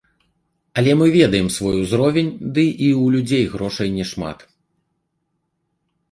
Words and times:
Але 0.81 0.91
мы 0.99 1.05
ведаем 1.17 1.49
свой 1.57 1.75
узровень, 1.83 2.31
ды 2.55 2.63
і 2.69 2.87
ў 3.01 3.17
людзей 3.17 3.43
грошай 3.53 3.89
не 3.99 4.05
шмат. 4.13 4.41